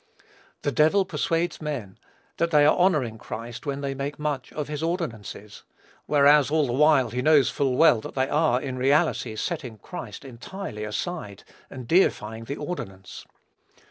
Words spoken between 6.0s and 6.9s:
whereas, all the